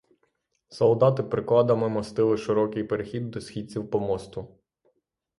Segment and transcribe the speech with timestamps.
[0.69, 4.57] Солдати прикладами мостили широкий перехід до східців помосту.